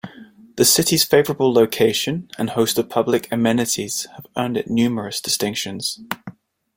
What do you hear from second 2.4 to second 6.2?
host of public amenities have earned it numerous distinctions.